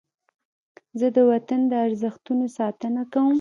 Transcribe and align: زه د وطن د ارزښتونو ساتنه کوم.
زه 0.99 1.07
د 1.15 1.17
وطن 1.31 1.61
د 1.71 1.73
ارزښتونو 1.85 2.45
ساتنه 2.57 3.01
کوم. 3.11 3.29